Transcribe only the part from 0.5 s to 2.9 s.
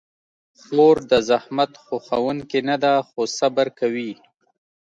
خور د زحمت خوښونکې نه